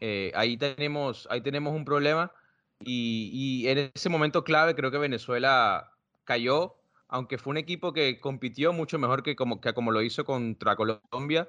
[0.00, 2.32] eh, ahí, tenemos, ahí tenemos un problema
[2.80, 5.92] y, en ese momento clave creo que Venezuela
[6.24, 6.76] cayó,
[7.08, 10.76] aunque fue un equipo que compitió mucho mejor que como, que como lo hizo contra
[10.76, 11.48] Colombia,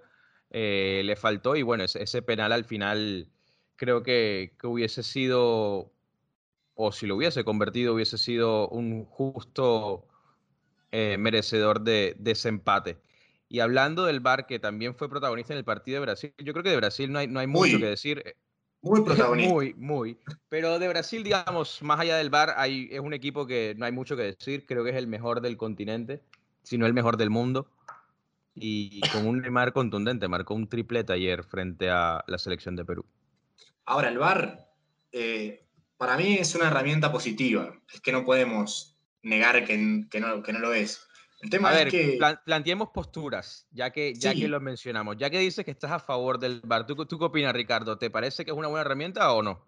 [0.51, 3.27] eh, le faltó y bueno, ese, penal al final
[3.75, 5.91] creo que, que, hubiese sido
[6.81, 10.07] o si lo hubiese convertido, hubiese sido un justo
[10.91, 12.91] eh, merecedor de, desempate.
[12.91, 13.08] ese empate.
[13.49, 16.63] Y hablando del VAR, que también fue protagonista en el partido de Brasil, yo creo
[16.63, 18.21] que de Brasil no hay, no hay mucho que decir.
[18.23, 18.35] Eh,
[18.81, 19.51] muy protagonista.
[19.51, 20.17] Muy, muy.
[20.49, 23.91] Pero de Brasil, digamos, más allá del VAR, hay, es un equipo que no hay
[23.91, 24.67] mucho que decir.
[24.67, 26.21] Creo que es el mejor del continente,
[26.61, 27.67] si no el mejor del mundo.
[28.53, 33.03] Y con un Neymar contundente, marcó un triplete ayer frente a la selección de Perú.
[33.85, 34.69] Ahora, el VAR,
[35.11, 35.65] eh,
[35.97, 37.73] para mí es una herramienta positiva.
[37.91, 41.08] Es que no podemos negar que, que, no, que no lo es.
[41.41, 42.19] El tema a es ver, que...
[42.43, 45.15] planteemos posturas, ya que, ya que lo mencionamos.
[45.17, 47.97] Ya que dices que estás a favor del VAR, ¿tú, ¿tú qué opinas, Ricardo?
[47.97, 49.65] ¿Te parece que es una buena herramienta o no?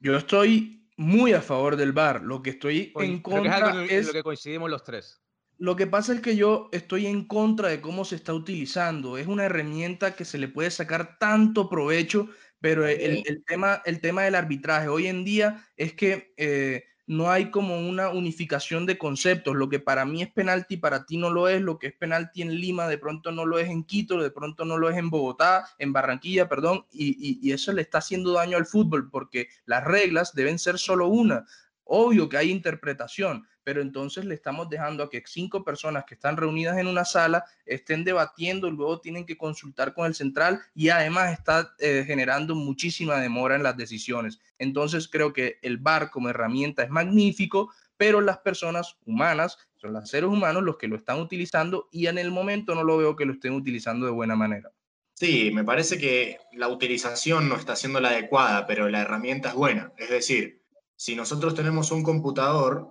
[0.00, 2.22] Yo estoy muy a favor del VAR.
[2.22, 5.20] Lo que estoy en contra es, lo que coincidimos los tres.
[5.58, 9.18] Lo que pasa es que yo estoy en contra de cómo se está utilizando.
[9.18, 12.28] Es una herramienta que se le puede sacar tanto provecho,
[12.60, 17.30] pero el, el tema, el tema del arbitraje hoy en día es que eh, no
[17.30, 19.54] hay como una unificación de conceptos.
[19.54, 21.60] Lo que para mí es penalti, para ti no lo es.
[21.60, 24.64] Lo que es penalti en Lima, de pronto no lo es en Quito, de pronto
[24.64, 26.86] no lo es en Bogotá, en Barranquilla, perdón.
[26.90, 31.08] Y, y eso le está haciendo daño al fútbol porque las reglas deben ser solo
[31.08, 31.44] una.
[31.84, 36.36] Obvio que hay interpretación, pero entonces le estamos dejando a que cinco personas que están
[36.36, 41.32] reunidas en una sala estén debatiendo, luego tienen que consultar con el central y además
[41.32, 44.38] está eh, generando muchísima demora en las decisiones.
[44.58, 50.08] Entonces creo que el VAR como herramienta es magnífico, pero las personas humanas, son los
[50.08, 53.24] seres humanos los que lo están utilizando y en el momento no lo veo que
[53.24, 54.70] lo estén utilizando de buena manera.
[55.14, 59.54] Sí, me parece que la utilización no está siendo la adecuada, pero la herramienta es
[59.54, 59.92] buena.
[59.96, 60.62] Es decir,
[60.96, 62.90] si nosotros tenemos un computador,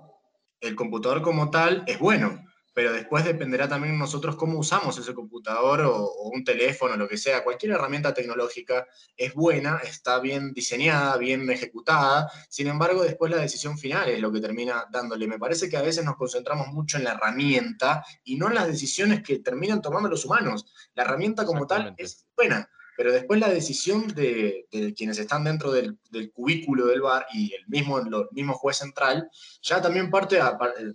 [0.64, 5.82] el computador como tal es bueno, pero después dependerá también nosotros cómo usamos ese computador
[5.82, 7.44] o, un teléfono, lo que sea.
[7.44, 12.32] Cualquier herramienta tecnológica es buena, está bien diseñada, bien ejecutada.
[12.50, 15.28] Sin embargo, después la decisión final es lo que termina dándole.
[15.28, 18.68] Me parece que a veces nos concentramos mucho en la herramienta y no en las
[18.68, 20.66] decisiones que terminan tomando los humanos.
[20.96, 25.98] La herramienta como tal es buena, pero después la decisión de, quienes están dentro del,
[26.34, 29.30] cubículo del bar y el mismo, el mismo juez central,
[29.62, 30.40] ya también parte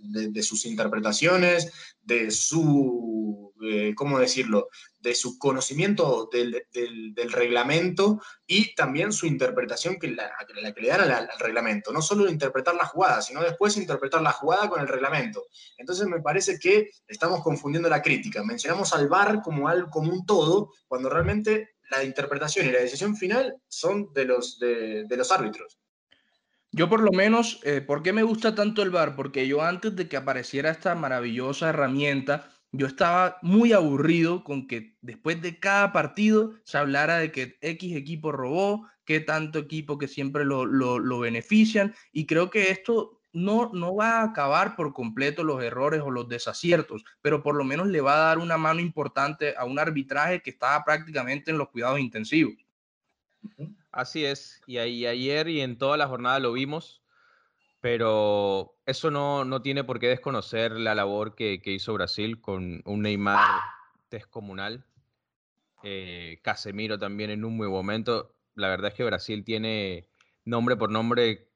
[0.01, 4.69] de, sus interpretaciones, de su, eh, ¿cómo decirlo?,
[5.01, 6.61] de su conocimiento del,
[7.31, 10.31] reglamento y también su interpretación que la,
[10.75, 11.93] que le dan al, al, reglamento.
[11.93, 15.45] No solo interpretar la jugada, sino después interpretar la jugada con el reglamento.
[15.77, 18.43] Entonces me parece que estamos confundiendo la crítica.
[18.43, 23.15] Mencionamos al VAR como algo como un todo, cuando realmente la interpretación y la decisión
[23.15, 25.79] final son de los, de, los árbitros.
[26.71, 29.15] Yo por lo menos, eh, ¿por qué me gusta tanto el VAR?
[29.15, 34.95] Porque yo antes de que apareciera esta maravillosa herramienta, yo estaba muy aburrido con que
[35.01, 40.07] después de cada partido se hablara de que X equipo robó, que tanto equipo que
[40.07, 44.93] siempre lo, lo, lo benefician, y creo que esto no, no va a acabar por
[44.93, 48.57] completo los errores o los desaciertos, pero por lo menos le va a dar una
[48.57, 52.55] mano importante a un arbitraje que estaba prácticamente en los cuidados intensivos.
[53.91, 57.01] Así es, y, ahí, ayer y en toda la jornada lo vimos,
[57.81, 63.01] pero eso no, no tiene por qué desconocer la labor que, hizo Brasil con un
[63.01, 63.61] Neymar
[64.11, 64.85] descomunal,
[65.83, 68.35] eh, Casemiro también en un muy momento.
[68.55, 70.09] La verdad es que Brasil tiene
[70.43, 71.48] nombre por nombre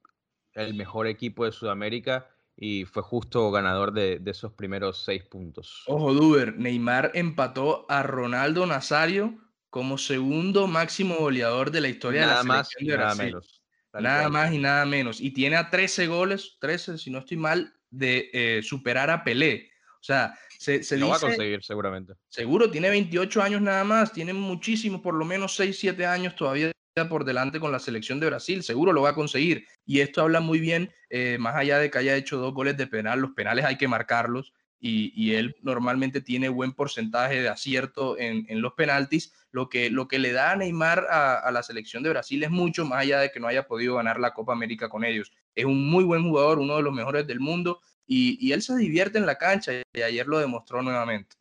[0.56, 5.84] el mejor equipo de Sudamérica y fue justo ganador de, esos primeros seis puntos.
[5.88, 9.38] Ojo, Duber, Neymar empató a Ronaldo Nazario
[9.70, 13.64] como segundo máximo goleador de la historia de la más selección de Nada menos.
[13.94, 15.22] Nada más y nada menos.
[15.22, 19.70] Y tiene a 13 goles, 13, si no estoy mal, de eh, superar a Pelé.
[20.00, 22.14] O sea, se, se Lo va a conseguir seguramente.
[22.28, 26.72] Seguro, tiene 28 años nada más, tiene muchísimos, por lo menos 6, 7 años todavía
[27.10, 29.66] por delante con la selección de Brasil, seguro lo va a conseguir.
[29.86, 32.88] Y esto habla muy bien, eh, más allá de que haya hecho dos goles de
[32.88, 38.46] penal, los penales hay que marcarlos y, él normalmente tiene buen porcentaje de acierto en,
[38.62, 39.32] los penaltis.
[39.52, 42.84] Lo que, lo que le da a Neymar a, la selección de Brasil es mucho,
[42.84, 45.32] más allá de que no haya podido ganar la Copa América con ellos.
[45.56, 48.76] Es un muy buen jugador, uno de los mejores del mundo y, y él se
[48.76, 51.38] divierte en la cancha y ayer lo demostró nuevamente.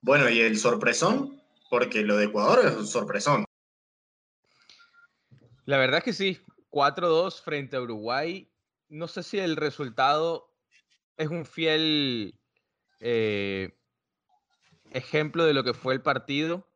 [0.00, 3.47] Bueno, y el sorpresón, porque lo de Ecuador es un sorpresón.
[5.68, 8.50] La verdad es que sí, 4-2 frente a Uruguay.
[8.88, 10.50] No sé si el resultado
[11.18, 12.40] es un fiel
[13.00, 13.78] eh,
[14.92, 16.66] ejemplo de lo que fue el partido.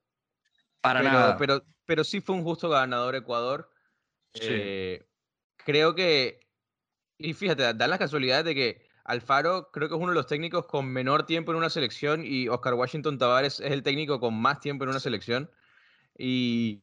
[0.83, 1.37] Para pero, nada.
[1.39, 3.71] Pero, pero sí fue un justo ganador Ecuador.
[4.35, 5.09] Eh,
[5.57, 6.41] creo que,
[7.17, 10.67] y fíjate, dan las casualidades de que Alfaro creo que es uno de los técnicos
[10.67, 14.61] con menor tiempo en una selección y Oscar Washington Tavares es el técnico con más
[14.61, 15.51] tiempo en una selección.
[16.19, 16.83] Y,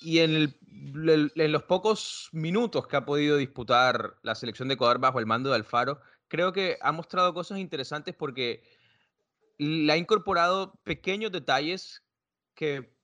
[0.00, 4.98] y en el en los pocos minutos que ha podido disputar la selección de Ecuador
[4.98, 8.62] bajo el mando de Alfaro, creo que ha mostrado cosas interesantes porque
[9.58, 12.02] le ha incorporado pequeños detalles
[12.54, 12.94] que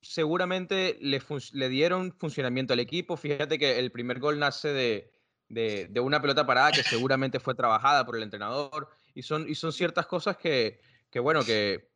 [0.00, 3.16] seguramente le, dieron funcionamiento al equipo.
[3.16, 4.68] Fíjate que el primer gol nace
[5.48, 10.36] de, una pelota parada que seguramente fue trabajada por el entrenador y son, ciertas cosas
[10.36, 10.80] que
[11.20, 11.91] bueno, que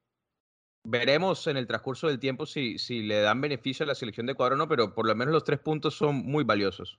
[0.89, 4.33] veremos en el transcurso del tiempo si, si le dan beneficio a la selección de
[4.33, 6.99] Ecuador o no, pero por lo menos los tres puntos son muy valiosos.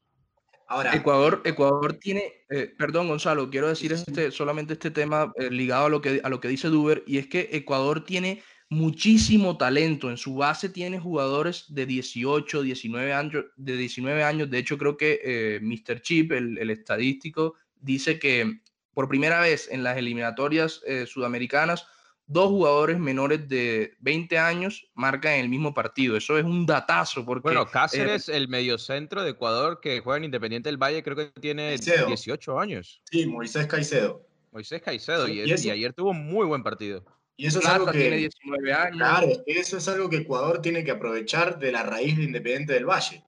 [0.69, 5.85] Ahora, Ecuador, Ecuador tiene, eh, perdón Gonzalo, quiero decir este, solamente este tema eh, ligado
[5.85, 10.09] a lo, que, a lo que dice Duber, y es que Ecuador tiene muchísimo talento.
[10.09, 13.45] En su base tiene jugadores de 18, 19 años.
[13.55, 14.49] De, 19 años.
[14.49, 16.01] de hecho, creo que eh, Mr.
[16.01, 18.59] Chip, el, el, estadístico, dice que
[18.93, 21.87] por primera vez en las eliminatorias sudamericanas,
[22.27, 26.17] dos jugadores menores de 20 años marcan en el mismo partido.
[26.17, 27.25] Eso es un datazo.
[27.25, 31.27] Porque, bueno, Cáceres, el mediocentro de Ecuador que juega en Independiente del Valle, creo que
[31.39, 33.01] tiene 18 años.
[33.09, 34.27] Sí, Moisés Caicedo.
[34.51, 37.03] Moisés Caicedo, y, ayer tuvo un muy buen partido.
[37.37, 37.99] Y eso es algo que.
[37.99, 38.97] Tiene 19 años.
[38.97, 42.85] Claro, eso es algo que Ecuador tiene que aprovechar de la raíz de Independiente del
[42.85, 43.23] Valle.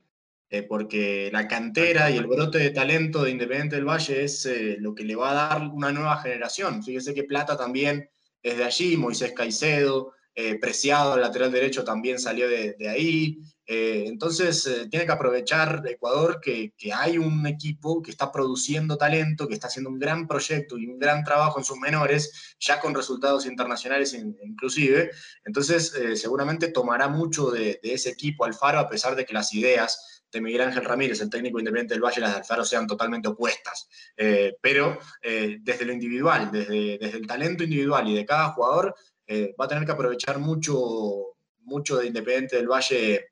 [0.52, 4.78] Eh, porque la cantera y el brote de talento de Independiente del Valle es eh,
[4.80, 6.84] lo que le va a dar una nueva generación.
[6.84, 8.10] Fíjese que Plata también
[8.44, 13.40] desde allí, Moisés Caicedo, eh, Preciado, el lateral derecho, también salió de, ahí.
[13.66, 19.50] Eh, entonces, eh, tiene que aprovechar Ecuador que, hay un equipo que está produciendo talento,
[19.50, 22.96] que está haciendo un gran proyecto y un gran trabajo en sus menores, ya con
[22.96, 25.12] resultados internacionales inclusive.
[25.44, 30.19] Entonces, seguramente tomará mucho de, de ese equipo Alfaro, a pesar de que las ideas
[30.32, 33.88] de Miguel Ángel Ramírez, el técnico independiente del Valle, las de Alfaro sean totalmente opuestas.
[34.16, 38.96] Eh, pero eh, desde lo individual, desde, desde, el talento individual y de cada jugador,
[39.28, 43.28] eh, va a tener que aprovechar mucho, mucho de Independiente del Valle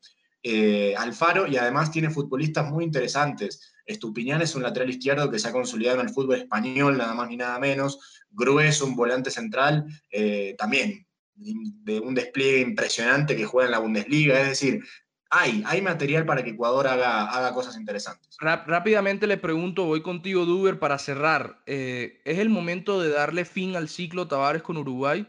[0.97, 3.73] Alfaro y además tiene futbolistas muy interesantes.
[3.85, 7.27] Estupiñán es un lateral izquierdo que se ha consolidado en el fútbol español, nada más
[7.27, 8.23] ni nada menos.
[8.29, 9.85] Grueso, un volante central,
[10.57, 11.05] también
[11.35, 14.39] de un despliegue impresionante que juega en la Bundesliga.
[14.41, 14.83] Es decir,
[15.29, 18.37] hay, hay material para que Ecuador haga, haga cosas interesantes.
[18.39, 21.61] Rápidamente le pregunto, voy contigo, Duber, para cerrar.
[21.65, 25.27] Eh, ¿Es el momento de darle fin al ciclo Tavares con Uruguay?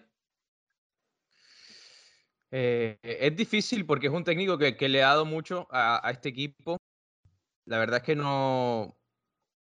[2.50, 6.78] Eh, es difícil porque es un técnico que, le ha dado mucho a, este equipo.
[7.64, 8.96] La verdad es que no,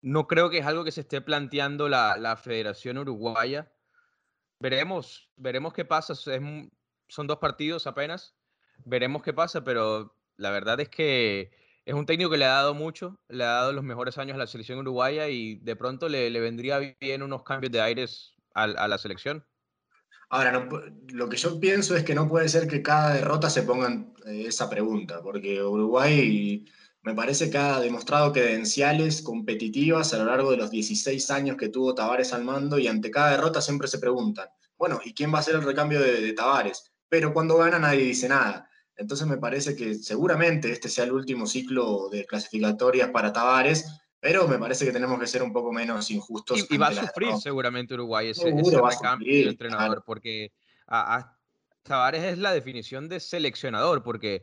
[0.01, 3.73] no creo que es algo que se esté planteando la, la Federación Uruguaya.
[4.61, 6.15] Veremos, veremos qué pasa.
[6.15, 8.35] son dos partidos apenas.
[8.85, 11.51] Veremos qué pasa, pero la verdad es que
[11.85, 14.39] es un técnico que le ha dado mucho, le ha dado los mejores años a
[14.39, 18.99] la selección uruguaya y de pronto le, vendría bien unos cambios de aires a, la
[18.99, 19.45] selección.
[20.29, 20.69] Ahora,
[21.09, 24.45] lo que yo pienso es que no puede ser que cada derrota se pongan eh,
[24.47, 26.65] esa pregunta, porque Uruguay
[27.03, 31.69] me parece que ha demostrado credenciales competitivas a lo largo de los 16 años que
[31.69, 35.41] tuvo Tavares al mando y ante cada derrota siempre se preguntan, bueno, ¿y quién va
[35.41, 36.93] a ser el recambio de, de Tavares?
[37.09, 38.69] Pero cuando gana nadie dice nada.
[38.97, 44.47] Entonces me parece que seguramente este sea el último ciclo de clasificatorias para Tavares, pero
[44.47, 46.67] me parece que tenemos que ser un poco menos injustos.
[46.71, 50.53] Y, va a sufrir seguramente Uruguay ese, recambio de entrenador, porque
[50.87, 51.37] a,
[51.83, 54.43] Tavares es la definición de seleccionador, porque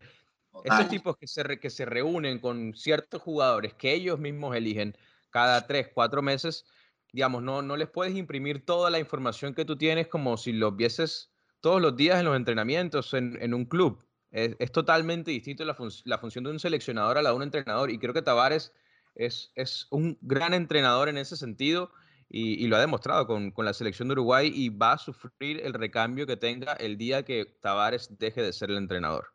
[0.63, 4.97] estos tipos que se, que se reúnen con ciertos jugadores que ellos mismos eligen
[5.29, 6.65] cada tres, cuatro meses,
[7.13, 10.75] digamos, no, no les puedes imprimir toda la información que tú tienes como si los
[10.75, 11.31] vieses
[11.61, 14.03] todos los días en los entrenamientos en, en un club.
[14.31, 15.73] Es, totalmente distinto la,
[16.19, 17.89] función de un seleccionador a la de un entrenador.
[17.91, 18.73] Y creo que Tavares
[19.15, 19.51] es,
[19.91, 21.91] un gran entrenador en ese sentido
[22.29, 25.73] y, lo ha demostrado con, con, la selección de Uruguay y va a sufrir el
[25.73, 29.33] recambio que tenga el día que Tavares deje de ser el entrenador.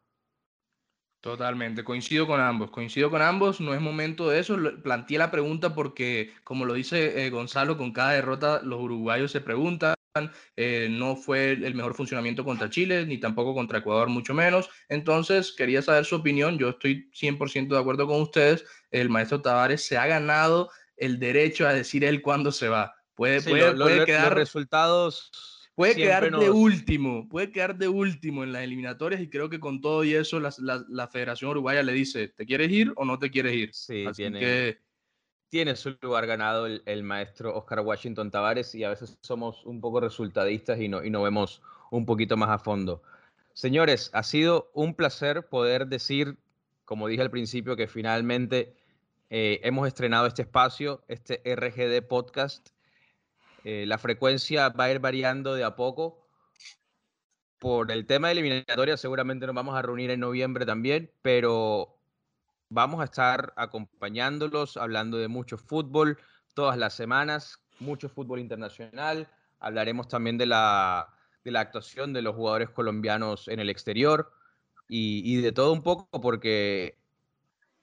[1.25, 4.59] Totalmente, coincido con ambos, coincido con ambos, no es momento de eso.
[4.83, 9.41] Planteé la pregunta porque, como lo dice eh, Gonzalo, con cada derrota los uruguayos se
[9.41, 9.94] preguntan,
[10.57, 14.71] eh, no fue el mejor funcionamiento contra Chile, ni tampoco contra Ecuador, mucho menos.
[14.89, 19.85] Entonces, quería saber su opinión, yo estoy 100% de acuerdo con ustedes, el maestro Tavares
[19.85, 22.95] se ha ganado el derecho a decir él cuándo se va.
[23.15, 24.29] Puede, puede, quedar...
[24.29, 25.31] Los resultados
[25.75, 29.81] Puede quedar de último, puede quedar de último en las eliminatorias y creo que con
[29.81, 30.55] todo y eso la,
[30.89, 33.71] la, Federación Uruguaya le dice, ¿te quieres ir o no te quieres ir?
[33.75, 34.79] Sí, tiene,
[35.55, 40.01] tiene su lugar ganado el, maestro Oscar Washington Tavares y a veces somos un poco
[40.01, 43.05] resultadistas y no, y no vemos un poquito más a fondo.
[43.53, 46.39] Señores, ha sido un placer poder decir,
[46.85, 48.75] como dije al principio, que finalmente
[49.31, 52.71] eh, hemos estrenado este espacio, este RGD Podcast
[53.63, 56.27] eh, la frecuencia va a ir variando de a poco.
[57.61, 61.94] Por el tema de eliminatoria, seguramente nos vamos a reunir en noviembre también, pero
[62.75, 66.19] vamos a estar acompañándolos, hablando de mucho fútbol
[66.55, 69.29] todas las semanas, mucho fútbol internacional.
[69.61, 71.09] Hablaremos también de la,
[71.45, 74.33] de la actuación de los jugadores colombianos en el exterior
[74.89, 76.99] y, de todo un poco, porque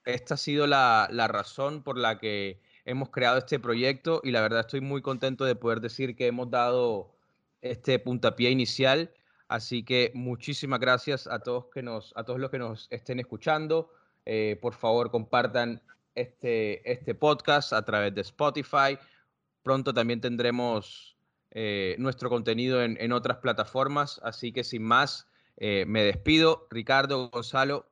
[0.04, 4.42] esta ha sido la, la razón por la que hemos creado este proyecto y la
[4.42, 7.16] verdad estoy muy contento de poder decir que hemos dado
[7.62, 9.14] este puntapié inicial.
[9.48, 13.90] Así que muchísimas gracias a todos, que nos, a todos los que nos estén escuchando.
[14.26, 15.82] Eh, por favor, compartan
[16.16, 18.98] este, este podcast a través de Spotify.
[19.64, 21.18] Pronto también tendremos
[21.52, 24.20] eh, nuestro contenido en, en, otras plataformas.
[24.24, 26.68] Así que sin más, eh, me despido.
[26.70, 27.92] Ricardo, Gonzalo,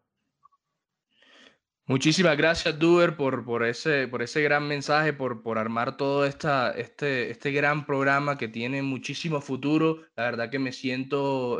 [1.89, 6.69] Muchísimas gracias, Duber, por, por, ese, por ese gran mensaje, por, por armar todo esta,
[6.69, 10.03] este, este gran programa que tiene muchísimo futuro.
[10.15, 11.59] La verdad que me siento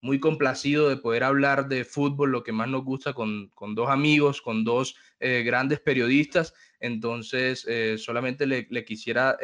[0.00, 3.88] muy complacido de poder hablar de fútbol, lo que más nos gusta, con, con dos
[3.90, 6.54] amigos, con dos eh, grandes periodistas.
[6.80, 9.36] Entonces, eh, solamente le, quisiera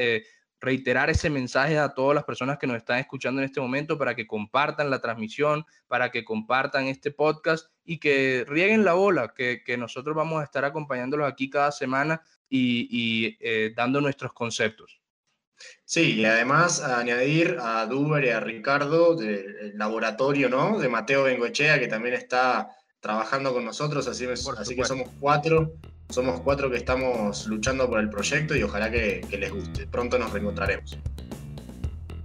[0.65, 4.17] reiterar ese mensaje a todas las personas que nos están escuchando en este momento para
[4.17, 9.63] que compartan la transmisión, para que compartan este podcast y que rieguen la bola, que,
[9.79, 15.04] nosotros vamos a estar acompañándolos aquí cada semana y, eh, dando nuestros conceptos.
[15.85, 20.79] Sí, y además añadir a Duber y a Ricardo del laboratorio ¿no?
[20.79, 22.69] de Mateo Bengochea, que también está
[23.01, 25.75] trabajando con nosotros, así, así que somos cuatro
[26.09, 29.87] somos cuatro que estamos luchando por el proyecto y ojalá que, que les guste.
[29.87, 30.99] Pronto nos reencontraremos.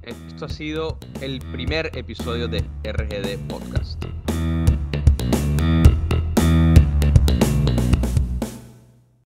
[0.03, 4.03] Esto ha sido el primer episodio de RGD Podcast.